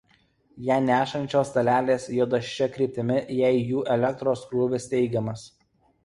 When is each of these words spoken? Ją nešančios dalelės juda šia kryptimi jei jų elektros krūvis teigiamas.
Ją 0.67 0.75
nešančios 0.83 1.49
dalelės 1.57 2.07
juda 2.19 2.39
šia 2.47 2.67
kryptimi 2.77 3.17
jei 3.39 3.59
jų 3.73 3.83
elektros 3.97 4.47
krūvis 4.53 4.89
teigiamas. 4.95 5.45